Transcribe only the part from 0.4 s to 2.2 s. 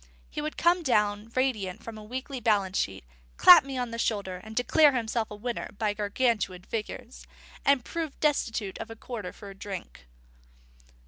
would come down radiant from a